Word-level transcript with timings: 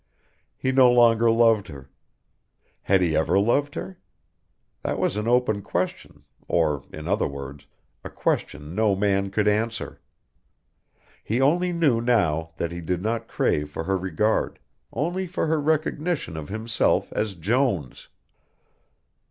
He 0.57 0.71
no 0.71 0.91
longer 0.91 1.29
loved 1.29 1.67
her. 1.67 1.91
Had 2.81 3.03
he 3.03 3.15
ever 3.15 3.37
loved 3.39 3.75
her? 3.75 3.99
That 4.81 4.97
was 4.97 5.15
an 5.15 5.27
open 5.27 5.61
question, 5.61 6.23
or 6.47 6.83
in 6.91 7.07
other 7.07 7.27
words, 7.27 7.67
a 8.03 8.09
question 8.09 8.73
no 8.73 8.95
man 8.95 9.29
could 9.29 9.47
answer. 9.47 10.01
He 11.23 11.39
only 11.39 11.71
knew 11.71 12.01
now 12.01 12.49
that 12.57 12.71
he 12.71 12.81
did 12.81 13.03
not 13.03 13.27
crave 13.27 13.69
for 13.69 13.83
her 13.83 13.95
regard, 13.95 14.57
only 14.91 15.27
for 15.27 15.45
her 15.45 15.61
recognition 15.61 16.35
of 16.35 16.49
himself 16.49 17.13
as 17.13 17.35
Jones. 17.35 18.07